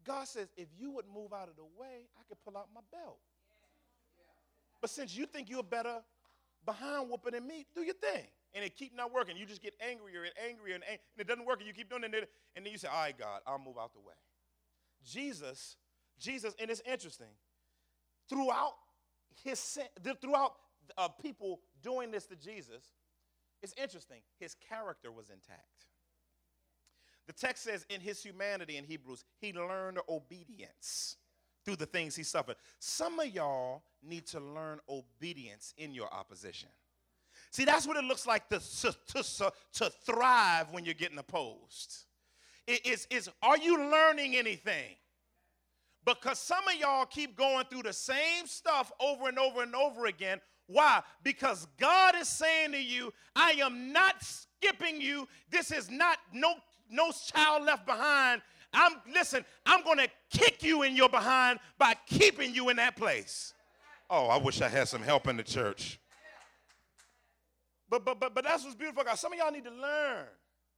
[0.06, 2.82] God says, if you would move out of the way, I could pull out my
[2.92, 3.18] belt.
[4.80, 5.98] But since you think you're better
[6.66, 8.26] behind whooping than me, do your thing.
[8.54, 9.38] And it keep not working.
[9.38, 11.90] You just get angrier and angrier and, ang- and it doesn't work and you keep
[11.90, 12.30] doing it.
[12.56, 14.16] And then you say, all right, God, I'll move out the way.
[15.06, 15.78] Jesus,
[16.20, 17.28] Jesus, and it's interesting,
[18.28, 18.74] throughout
[19.44, 19.78] his
[20.22, 20.54] throughout
[20.98, 22.84] uh, people doing this to Jesus,
[23.62, 24.20] it's interesting.
[24.40, 25.86] His character was intact.
[27.28, 31.18] The text says in his humanity in Hebrews, he learned obedience
[31.66, 32.56] through the things he suffered.
[32.80, 36.70] Some of y'all need to learn obedience in your opposition.
[37.52, 42.06] See, that's what it looks like to, to, to, thrive when you're getting opposed.
[42.68, 44.96] It is, is are you learning anything?
[46.06, 50.06] Because some of y'all keep going through the same stuff over and over and over
[50.06, 51.02] again why?
[51.24, 55.28] Because God is saying to you, I am not skipping you.
[55.50, 56.54] This is not no
[56.92, 58.44] no child left behind.
[58.74, 63.54] I'm listen, I'm to kick you in your behind by keeping you in that place.
[64.10, 66.00] Oh, I wish I had some help in the church.
[67.90, 69.20] But but but but that's what's beautiful, guys.
[69.20, 70.26] Some of y'all need to learn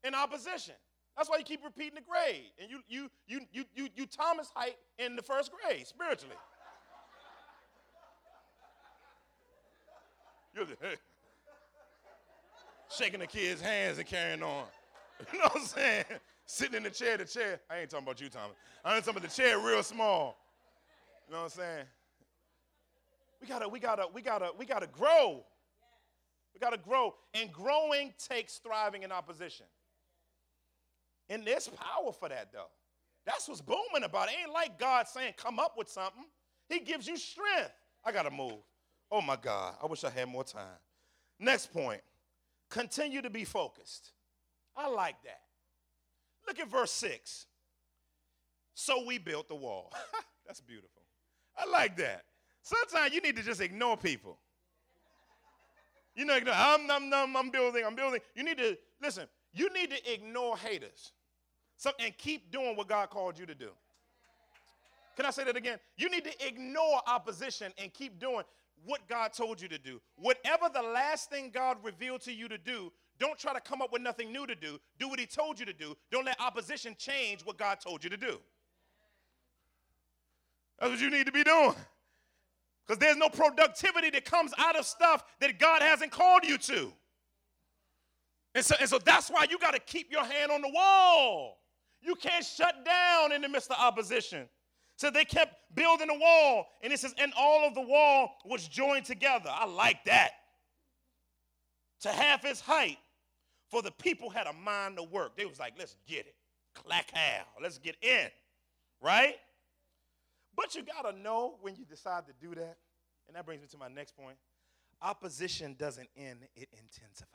[0.03, 0.75] in opposition.
[1.17, 2.51] That's why you keep repeating the grade.
[2.59, 6.35] And you you you you you you Thomas height in the first grade spiritually.
[10.53, 10.95] You're the, hey.
[12.89, 14.65] shaking the kids' hands and carrying on.
[15.31, 16.05] You know what I'm saying?
[16.53, 17.61] Sitting in the chair, the chair.
[17.69, 18.57] I ain't talking about you, Thomas.
[18.83, 20.37] I'm talking about the chair real small.
[21.25, 21.85] You know what I'm saying?
[23.39, 25.45] We gotta, we gotta, we gotta, we gotta grow.
[26.53, 27.15] We gotta grow.
[27.33, 29.65] And growing takes thriving in opposition.
[31.29, 32.67] And there's power for that though.
[33.25, 34.33] That's what's booming about it.
[34.41, 36.25] Ain't like God saying, come up with something.
[36.67, 37.71] He gives you strength.
[38.03, 38.59] I gotta move.
[39.09, 40.79] Oh my God, I wish I had more time.
[41.39, 42.01] Next point
[42.69, 44.11] continue to be focused.
[44.75, 45.40] I like that.
[46.47, 47.45] Look at verse 6.
[48.73, 49.93] So we built the wall.
[50.47, 51.01] That's beautiful.
[51.57, 52.23] I like that.
[52.63, 54.37] Sometimes you need to just ignore people.
[56.15, 58.19] You know, I'm, I'm, I'm, I'm building, I'm building.
[58.35, 61.13] You need to, listen, you need to ignore haters
[61.77, 63.69] so, and keep doing what God called you to do.
[65.15, 65.79] Can I say that again?
[65.97, 68.43] You need to ignore opposition and keep doing
[68.85, 70.01] what God told you to do.
[70.15, 73.93] Whatever the last thing God revealed to you to do, don't try to come up
[73.93, 74.79] with nothing new to do.
[74.99, 75.95] Do what He told you to do.
[76.11, 78.39] Don't let opposition change what God told you to do.
[80.79, 81.75] That's what you need to be doing.
[82.85, 86.91] Because there's no productivity that comes out of stuff that God hasn't called you to.
[88.55, 91.59] And so, and so that's why you got to keep your hand on the wall.
[92.01, 94.49] You can't shut down in the midst of opposition.
[94.97, 98.67] So they kept building a wall, and it says, and all of the wall was
[98.67, 99.49] joined together.
[99.51, 100.31] I like that.
[102.01, 102.97] To half its height,
[103.71, 105.37] for the people had a mind to work.
[105.37, 106.35] They was like, let's get it.
[106.75, 107.43] Clack how.
[107.61, 108.27] Let's get in.
[109.01, 109.35] Right?
[110.55, 112.77] But you got to know when you decide to do that.
[113.27, 114.35] And that brings me to my next point.
[115.01, 117.29] Opposition doesn't end, it intensifies.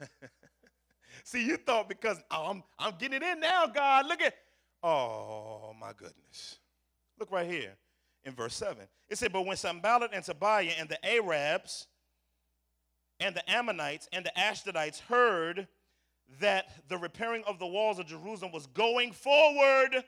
[1.24, 4.06] See, you thought because oh, I'm, I'm getting it in now, God.
[4.06, 4.34] Look at,
[4.82, 6.58] oh my goodness.
[7.18, 7.72] Look right here
[8.24, 8.76] in verse 7.
[9.08, 11.86] It said, But when Sanballat and Tobiah and the Arabs
[13.20, 15.68] and the Ammonites and the Ashdodites heard
[16.40, 20.04] that the repairing of the walls of Jerusalem was going forward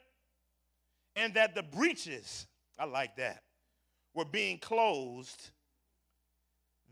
[1.15, 2.47] and that the breaches,
[2.79, 3.43] I like that,
[4.15, 5.51] were being closed,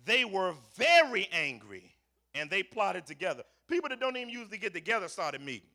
[0.05, 1.95] they were very angry
[2.35, 3.43] and they plotted together.
[3.69, 5.69] People that don't even usually get together started meeting.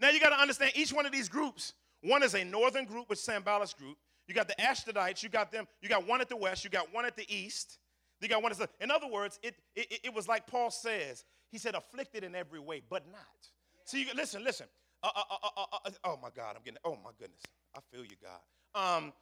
[0.00, 1.74] Now you got to understand each one of these groups.
[2.02, 3.98] One is a northern group, which Sanballat's group.
[4.26, 5.22] You got the Ashdodites.
[5.22, 5.66] You got them.
[5.82, 6.64] You got one at the west.
[6.64, 7.79] You got one at the east.
[8.20, 8.52] You got one.
[8.80, 11.24] In other words, it, it, it was like Paul says.
[11.50, 13.48] He said, afflicted in every way, but not.
[13.84, 14.66] So you listen, listen.
[15.02, 16.78] Uh uh uh, uh, uh, uh, oh my God, I'm getting.
[16.84, 17.42] Oh my goodness,
[17.74, 18.98] I feel you, God.
[18.98, 19.12] Um,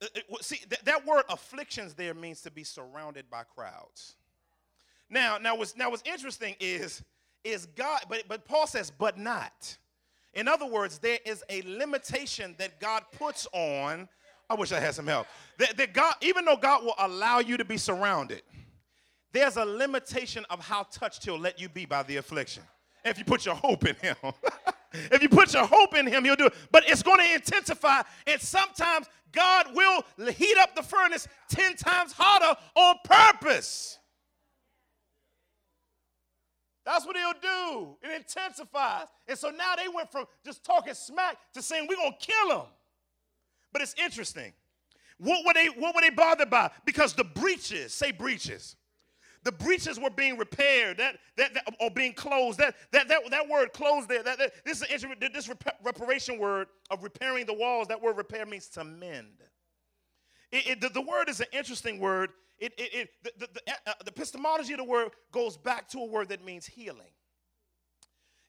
[0.00, 4.16] it, see th- that word afflictions there means to be surrounded by crowds.
[5.10, 7.02] Now, now what's now what's interesting is
[7.42, 9.76] is God, but but Paul says, but not.
[10.32, 14.08] In other words, there is a limitation that God puts on.
[14.54, 15.26] I wish I had some help.
[15.58, 18.42] That, that God, even though God will allow you to be surrounded,
[19.32, 22.62] there's a limitation of how touched He'll let you be by the affliction.
[23.04, 24.14] If you put your hope in Him.
[24.92, 26.54] if you put your hope in Him, He'll do it.
[26.70, 32.14] But it's going to intensify, and sometimes God will heat up the furnace 10 times
[32.16, 33.98] hotter on purpose.
[36.86, 37.96] That's what he'll do.
[38.02, 39.08] It intensifies.
[39.26, 42.60] And so now they went from just talking smack to saying, we're going to kill
[42.60, 42.66] him.
[43.74, 44.54] But it's interesting.
[45.18, 46.70] What were, they, what were they bothered by?
[46.86, 48.76] Because the breaches, say breaches,
[49.42, 52.58] the breaches were being repaired that, that, that or being closed.
[52.58, 55.50] That, that, that, that word closed there, that, that, this, is this
[55.84, 59.42] reparation word of repairing the walls, that word repair means to mend.
[60.50, 64.10] It, it, the, the word is an interesting word it, it, the, the, uh, the
[64.10, 67.10] epistemology of the word goes back to a word that means healing.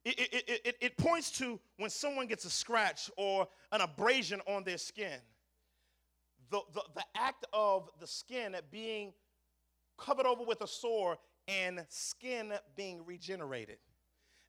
[0.05, 4.63] It, it, it, it, points to when someone gets a scratch or an abrasion on
[4.63, 5.19] their skin.
[6.51, 9.13] The, the, the act of the skin being
[9.97, 13.77] covered over with a sore and skin being regenerated.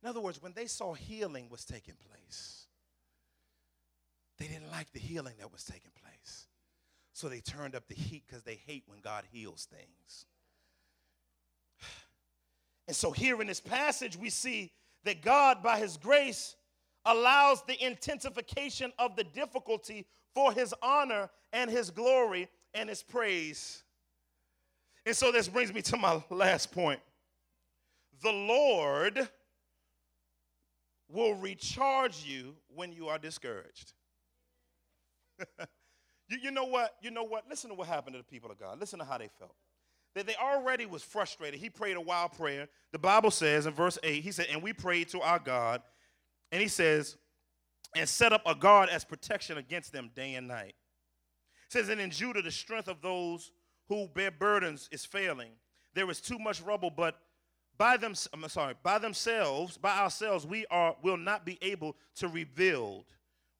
[0.03, 2.67] In other words, when they saw healing was taking place,
[4.39, 6.49] they didn't like the healing that was taking place.
[7.15, 10.27] So they turned up the heat because they hate when God heals things.
[12.89, 14.71] And so here in this passage, we see
[15.07, 16.57] that God, by his grace,
[17.05, 23.83] allows the intensification of the difficulty for his honor and his glory and his praise.
[25.05, 27.01] And so this brings me to my last point.
[28.23, 29.29] The Lord
[31.09, 33.93] will recharge you when you are discouraged.
[36.29, 36.97] You, you know what?
[37.01, 37.45] You know what?
[37.49, 38.81] Listen to what happened to the people of God.
[38.81, 39.55] Listen to how they felt.
[40.17, 41.61] That they already was frustrated.
[41.61, 42.69] He prayed a wild prayer.
[42.91, 45.83] The Bible says in verse 8, he said, and we prayed to our God,
[46.51, 47.19] and he says,
[47.95, 50.75] and set up a guard as protection against them day and night.
[51.67, 53.53] It says, and in Judah, the strength of those
[53.89, 55.51] who bear burdens is failing.
[55.95, 57.21] There is too much rubble, but
[57.77, 62.29] by them, I'm sorry, by themselves, by ourselves, we are will not be able to
[62.29, 63.05] rebuild.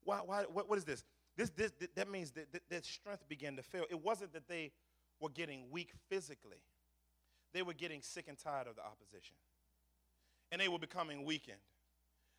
[0.03, 1.03] Why, why, what, what is this?
[1.35, 3.85] This, this, that means that, that, that strength began to fail.
[3.91, 4.71] It wasn't that they
[5.19, 6.61] were getting weak physically,
[7.53, 9.35] they were getting sick and tired of the opposition.
[10.51, 11.57] And they were becoming weakened.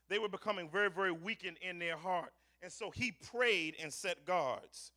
[0.08, 2.32] They were becoming very, very weakened in their heart.
[2.62, 4.92] And so he prayed and set guards.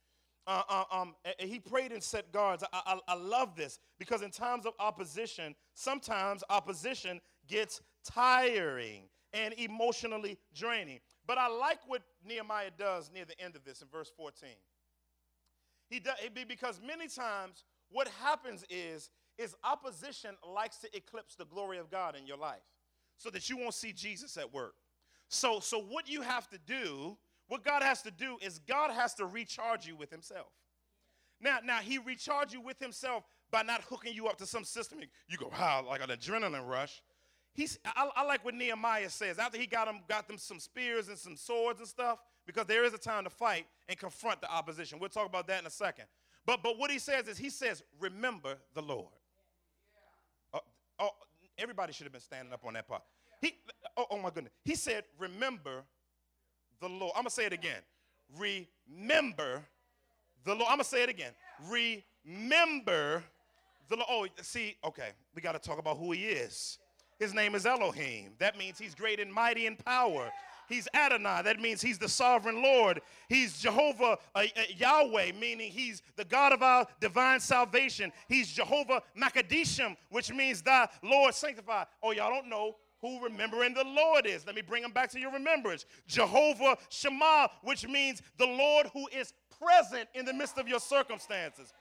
[0.47, 2.63] Uh, uh, um, he prayed and set guards.
[2.73, 9.03] I, I, I love this because in times of opposition, sometimes opposition gets tiring
[9.33, 10.99] and emotionally draining.
[11.27, 14.49] But I like what Nehemiah does near the end of this in verse 14.
[15.89, 16.15] He does
[16.47, 22.15] because many times what happens is is opposition likes to eclipse the glory of God
[22.15, 22.61] in your life
[23.17, 24.73] so that you won't see Jesus at work.
[25.29, 27.17] So so what you have to do,
[27.47, 30.47] what God has to do is God has to recharge you with himself.
[31.41, 34.99] Now, now he recharged you with himself by not hooking you up to some system.
[35.27, 37.01] You go, wow, like an adrenaline rush.
[37.53, 39.39] He's, I, I like what Nehemiah says.
[39.39, 42.85] After he got them, got them some spears and some swords and stuff, because there
[42.85, 44.99] is a time to fight and confront the opposition.
[44.99, 46.05] We'll talk about that in a second.
[46.45, 49.07] But, but what he says is, he says, remember the Lord.
[50.53, 50.59] Uh,
[50.99, 51.09] oh,
[51.57, 53.03] everybody should have been standing up on that part.
[53.41, 53.53] He,
[53.97, 54.53] oh, oh my goodness.
[54.63, 55.83] He said, remember
[56.79, 57.13] the Lord.
[57.15, 57.81] I'm going to say it again.
[58.37, 59.63] Remember
[60.43, 60.67] the Lord.
[60.69, 61.31] I'm going to say it again.
[61.69, 63.23] Remember
[63.89, 64.09] the Lord.
[64.09, 66.79] Oh, see, okay, we got to talk about who he is.
[67.19, 68.31] His name is Elohim.
[68.39, 70.31] That means he's great and mighty in power.
[70.67, 71.41] He's Adonai.
[71.43, 73.01] That means he's the sovereign Lord.
[73.29, 78.11] He's Jehovah uh, uh, Yahweh, meaning he's the God of our divine salvation.
[78.27, 81.87] He's Jehovah Makadishim, which means thy Lord sanctified.
[82.01, 84.45] Oh, y'all don't know who remembering the Lord is.
[84.45, 85.85] Let me bring him back to your remembrance.
[86.07, 91.73] Jehovah Shema, which means the Lord who is present in the midst of your circumstances.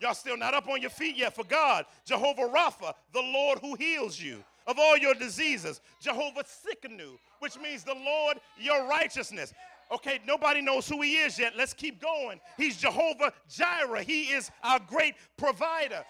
[0.00, 1.86] Y'all still not up on your feet yet for God.
[2.04, 5.80] Jehovah Rapha, the Lord who heals you of all your diseases.
[6.00, 9.52] Jehovah Tsidkenu, which means the Lord your righteousness.
[9.92, 11.52] Okay, nobody knows who he is yet.
[11.56, 12.40] Let's keep going.
[12.56, 14.02] He's Jehovah Jireh.
[14.02, 16.04] He is our great provider.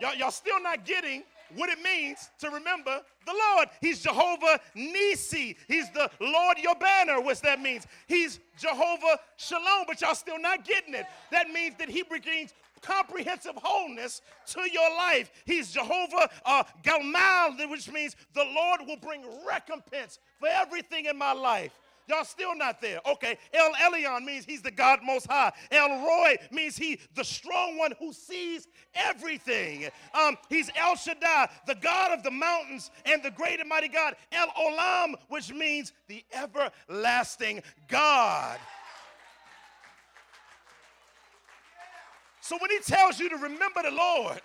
[0.00, 3.68] Y'all, y'all still not getting what it means to remember the Lord.
[3.80, 5.56] He's Jehovah Nisi.
[5.66, 7.86] He's the Lord your banner, which that means.
[8.06, 11.06] He's Jehovah Shalom, but y'all still not getting it.
[11.30, 15.30] That means that he brings comprehensive wholeness to your life.
[15.44, 21.32] He's Jehovah uh, Galmal, which means the Lord will bring recompense for everything in my
[21.32, 21.78] life.
[22.08, 23.00] Y'all still not there.
[23.06, 23.36] Okay.
[23.52, 25.52] El Elyon means he's the God most high.
[25.70, 29.88] El Roi means he the strong one who sees everything.
[30.14, 34.14] Um, he's El Shaddai, the God of the mountains and the great and mighty God.
[34.32, 38.58] El Olam, which means the everlasting God.
[42.48, 44.40] So when he tells you to remember the Lord,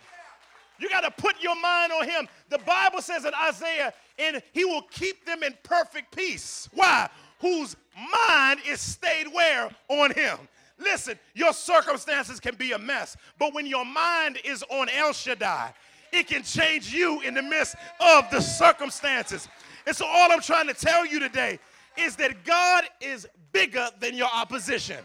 [0.78, 2.28] you got to put your mind on him.
[2.50, 6.68] The Bible says in Isaiah, and he will keep them in perfect peace.
[6.74, 7.10] Why?
[7.40, 9.70] Whose mind is stayed where?
[9.88, 10.38] On him.
[10.78, 15.74] Listen, your circumstances can be a mess, but when your mind is on El Shaddai,
[16.12, 19.48] it can change you in the midst of the circumstances.
[19.88, 21.58] And so, all I'm trying to tell you today
[21.96, 24.98] is that God is bigger than your opposition.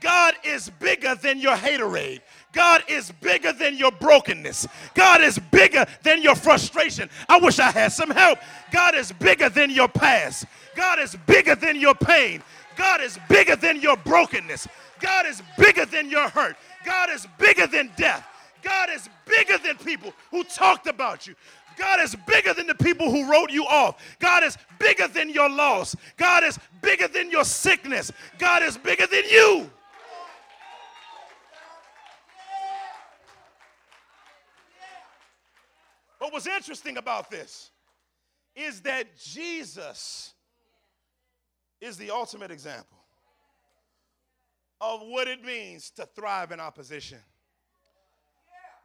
[0.00, 2.20] God is bigger than your haterade.
[2.56, 4.66] God is bigger than your brokenness.
[4.94, 7.10] God is bigger than your frustration.
[7.28, 8.38] I wish I had some help.
[8.72, 10.46] God is bigger than your past.
[10.74, 12.42] God is bigger than your pain.
[12.78, 14.66] God is bigger than your brokenness.
[15.00, 16.56] God is bigger than your hurt.
[16.86, 18.26] God is bigger than death.
[18.62, 21.34] God is bigger than people who talked about you.
[21.76, 24.02] God is bigger than the people who wrote you off.
[24.18, 25.94] God is bigger than your loss.
[26.16, 28.10] God is bigger than your sickness.
[28.38, 29.70] God is bigger than you.
[36.26, 37.70] What was interesting about this
[38.56, 40.34] is that Jesus
[41.80, 42.98] is the ultimate example
[44.80, 47.18] of what it means to thrive in opposition.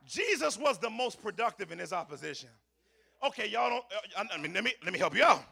[0.06, 2.50] Jesus was the most productive in his opposition.
[3.24, 3.86] Okay, y'all don't,
[4.16, 5.44] uh, I mean, let me, let me help you out.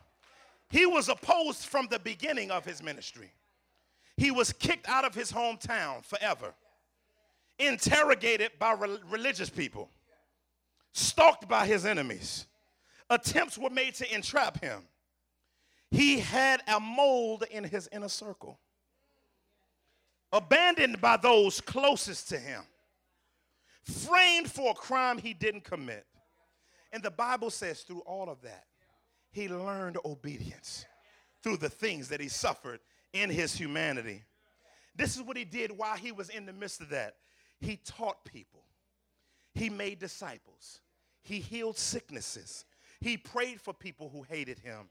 [0.69, 3.31] He was opposed from the beginning of his ministry.
[4.15, 6.53] He was kicked out of his hometown forever,
[7.57, 9.89] interrogated by re- religious people
[10.91, 12.47] stalked by his enemies.
[13.09, 14.83] Attempts were made to entrap him.
[15.91, 18.59] He had a mold in his inner circle,
[20.31, 22.61] abandoned by those closest to him,
[23.83, 26.05] framed for a crime he didn't commit.
[26.91, 28.65] And the Bible says, through all of that,
[29.31, 30.85] he learned obedience
[31.41, 32.79] through the things that he suffered
[33.13, 34.23] in his humanity.
[34.95, 37.15] This is what he did while he was in the midst of that.
[37.59, 38.63] He taught people,
[39.59, 40.79] he made disciples.
[41.21, 42.65] He healed sicknesses.
[43.01, 44.89] He prayed for people who hated him.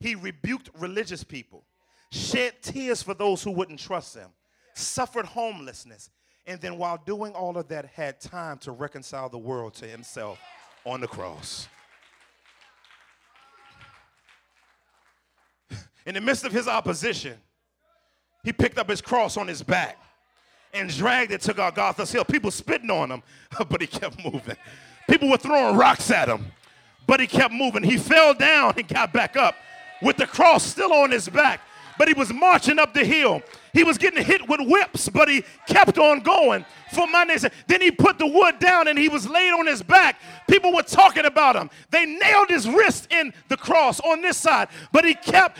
[0.00, 1.64] He rebuked religious people,
[2.10, 4.28] shed tears for those who wouldn't trust him,
[4.74, 6.10] suffered homelessness,
[6.46, 10.38] and then while doing all of that, had time to reconcile the world to himself
[10.84, 11.68] on the cross.
[16.06, 17.36] In the midst of his opposition,
[18.42, 19.98] he picked up his cross on his back
[20.74, 22.24] and dragged it to Golgotha's hill.
[22.24, 23.22] People spitting on him,
[23.68, 24.56] but he kept moving.
[25.08, 26.46] People were throwing rocks at him,
[27.06, 27.82] but he kept moving.
[27.82, 29.54] He fell down and got back up
[30.02, 31.60] with the cross still on his back,
[31.98, 33.42] but he was marching up the hill.
[33.72, 37.38] He was getting hit with whips, but he kept on going for my name.
[37.66, 40.20] Then he put the wood down and he was laid on his back.
[40.48, 41.70] People were talking about him.
[41.90, 45.58] They nailed his wrist in the cross on this side, but he kept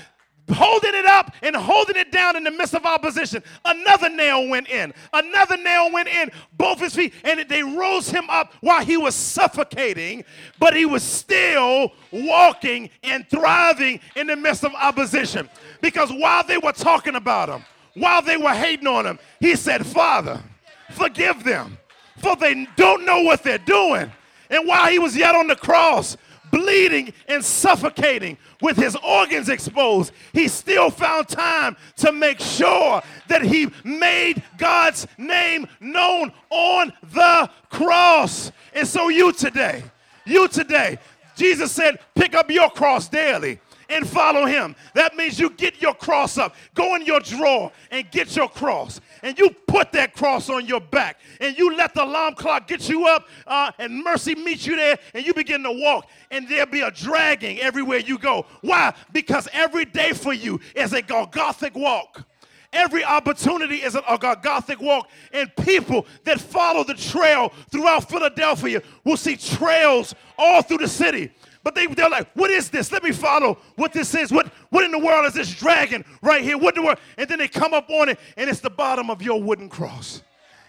[0.52, 3.42] holding it up and holding it down in the midst of opposition.
[3.64, 4.92] Another nail went in.
[5.12, 9.14] Another nail went in both his feet, and they rose him up while he was
[9.14, 10.24] suffocating,
[10.58, 15.48] but he was still walking and thriving in the midst of opposition.
[15.80, 17.64] Because while they were talking about him,
[17.94, 20.42] while they were hating on him, he said, Father,
[20.90, 21.78] forgive them,
[22.18, 24.10] for they don't know what they're doing.
[24.50, 26.16] And while he was yet on the cross,
[26.54, 33.42] bleeding and suffocating with his organs exposed, he still found time to make sure that
[33.42, 38.52] he made God's name known on the cross.
[38.72, 39.82] And so, you today,
[40.24, 40.98] you today,
[41.34, 44.76] Jesus said, pick up your cross daily and follow him.
[44.94, 49.00] That means you get your cross up, go in your drawer and get your cross.
[49.24, 52.90] And you put that cross on your back and you let the alarm clock get
[52.90, 56.70] you up uh, and mercy meet you there and you begin to walk and there'll
[56.70, 58.44] be a dragging everywhere you go.
[58.60, 58.94] Why?
[59.14, 62.26] Because every day for you is a Golgothic walk.
[62.74, 68.82] Every opportunity is a, a Gothic walk, and people that follow the trail throughout Philadelphia
[69.04, 71.30] will see trails all through the city.
[71.64, 72.92] But they, they're like, what is this?
[72.92, 74.30] Let me follow what this is.
[74.30, 76.58] What, what in the world is this dragon right here?
[76.58, 76.98] What in the world?
[77.16, 80.22] And then they come up on it, and it's the bottom of your wooden cross.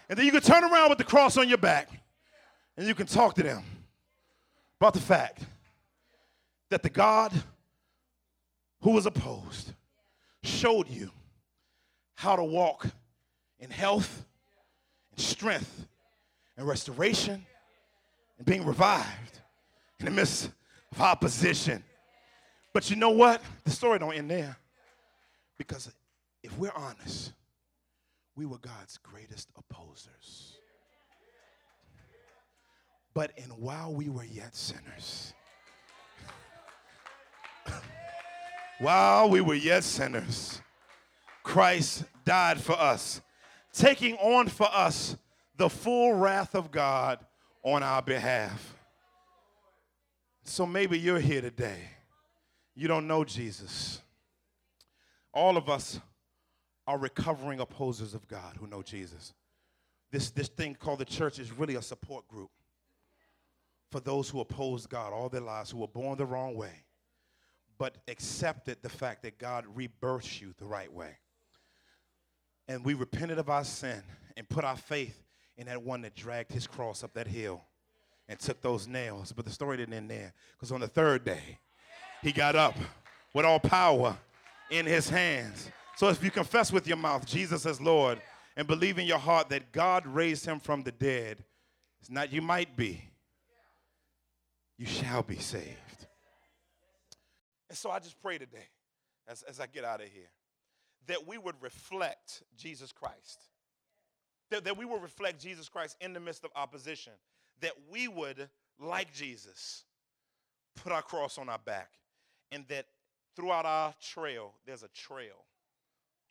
[0.09, 1.89] And then you can turn around with the cross on your back,
[2.77, 3.63] and you can talk to them
[4.79, 5.43] about the fact
[6.69, 7.33] that the God
[8.81, 9.73] who was opposed
[10.43, 11.11] showed you
[12.13, 12.87] how to walk
[13.59, 14.23] in health
[15.11, 15.87] and strength
[16.55, 17.45] and restoration
[18.37, 19.39] and being revived
[19.99, 20.49] in the midst
[20.95, 21.83] of opposition.
[22.73, 23.41] But you know what?
[23.63, 24.57] The story don't end there.
[25.57, 25.91] Because
[26.43, 27.33] if we're honest,
[28.35, 30.57] we were God's greatest opposers.
[33.13, 35.33] But in while we were yet sinners,
[38.79, 40.61] while we were yet sinners,
[41.43, 43.21] Christ died for us,
[43.71, 45.15] taking on for us
[45.55, 47.19] the full wrath of God
[47.63, 48.74] on our behalf.
[50.47, 51.79] So maybe you're here today.
[52.75, 53.99] You don't know Jesus.
[55.33, 55.99] All of us
[56.85, 59.33] are recovering opposers of God who know Jesus.
[60.11, 62.51] This, this thing called the church is really a support group
[63.91, 66.83] for those who oppose God all their lives, who were born the wrong way,
[67.79, 71.17] but accepted the fact that God rebirths you the right way.
[72.67, 74.03] And we repented of our sin
[74.37, 75.23] and put our faith
[75.57, 77.63] in that one that dragged his cross up that hill
[78.27, 79.31] and took those nails.
[79.31, 81.59] But the story didn't end there because on the third day,
[82.21, 82.75] he got up
[83.33, 84.17] with all power
[84.71, 85.69] in his hands.
[85.95, 88.19] So if you confess with your mouth Jesus as Lord
[88.57, 91.43] and believe in your heart that God raised him from the dead,
[91.99, 93.01] it's not you might be,
[94.77, 96.07] you shall be saved.
[97.69, 98.67] And so I just pray today,
[99.27, 100.29] as, as I get out of here,
[101.07, 103.43] that we would reflect Jesus Christ.
[104.51, 107.13] That, that we will reflect Jesus Christ in the midst of opposition
[107.61, 108.49] that we would,
[108.79, 109.83] like Jesus,
[110.75, 111.91] put our cross on our back,
[112.51, 112.85] and that
[113.35, 115.45] throughout our trail, there's a trail,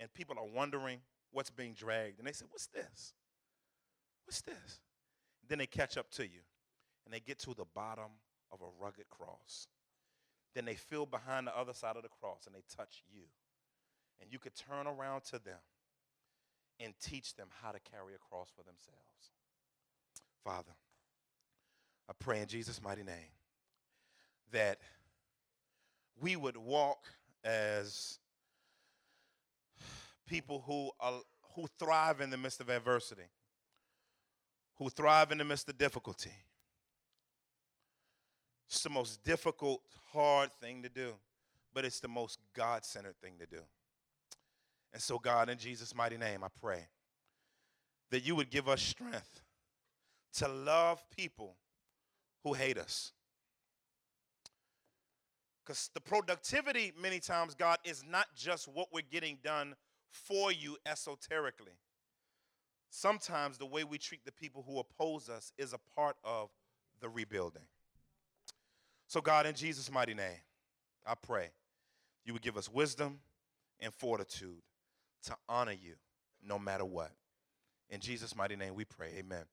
[0.00, 1.00] and people are wondering
[1.32, 3.14] what's being dragged, and they say, What's this?
[4.26, 4.80] What's this?
[5.48, 6.40] Then they catch up to you,
[7.04, 8.10] and they get to the bottom
[8.50, 9.68] of a rugged cross.
[10.54, 13.24] Then they feel behind the other side of the cross, and they touch you.
[14.20, 15.58] And you could turn around to them
[16.80, 19.32] and teach them how to carry a cross for themselves.
[20.42, 20.72] Father,
[22.08, 23.32] I pray in Jesus' mighty name
[24.52, 24.78] that
[26.20, 27.06] we would walk
[27.44, 28.18] as
[30.26, 31.20] people who, are,
[31.54, 33.28] who thrive in the midst of adversity,
[34.76, 36.32] who thrive in the midst of difficulty.
[38.68, 39.82] It's the most difficult,
[40.12, 41.12] hard thing to do,
[41.72, 43.62] but it's the most God centered thing to do.
[44.92, 46.86] And so, God, in Jesus' mighty name, I pray
[48.10, 49.42] that you would give us strength
[50.34, 51.56] to love people
[52.44, 53.12] who hate us.
[55.64, 59.74] Because the productivity, many times, God, is not just what we're getting done
[60.10, 61.72] for you esoterically.
[62.90, 66.50] Sometimes the way we treat the people who oppose us is a part of
[67.00, 67.64] the rebuilding.
[69.08, 70.38] So, God, in Jesus' mighty name,
[71.06, 71.50] I pray
[72.24, 73.20] you would give us wisdom
[73.80, 74.62] and fortitude
[75.24, 75.94] to honor you
[76.46, 77.10] no matter what.
[77.90, 79.12] In Jesus' mighty name, we pray.
[79.18, 79.44] Amen.